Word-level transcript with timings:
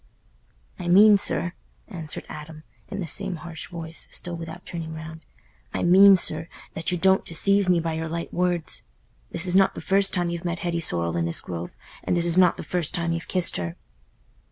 "I 0.79 0.87
mean, 0.87 1.15
sir"—answered 1.19 2.25
Adam, 2.27 2.63
in 2.87 2.99
the 2.99 3.05
same 3.05 3.35
harsh 3.35 3.67
voice, 3.67 4.07
still 4.09 4.35
without 4.35 4.65
turning 4.65 4.95
round—"I 4.95 5.83
mean, 5.83 6.15
sir, 6.15 6.47
that 6.73 6.91
you 6.91 6.97
don't 6.97 7.23
deceive 7.23 7.69
me 7.69 7.79
by 7.79 7.93
your 7.93 8.09
light 8.09 8.33
words. 8.33 8.81
This 9.29 9.45
is 9.45 9.55
not 9.55 9.75
the 9.75 9.79
first 9.79 10.11
time 10.11 10.31
you've 10.31 10.43
met 10.43 10.57
Hetty 10.65 10.79
Sorrel 10.79 11.15
in 11.17 11.25
this 11.25 11.39
grove, 11.39 11.75
and 12.03 12.17
this 12.17 12.25
is 12.25 12.35
not 12.35 12.57
the 12.57 12.63
first 12.63 12.95
time 12.95 13.11
you've 13.13 13.27
kissed 13.27 13.57
her." 13.57 13.75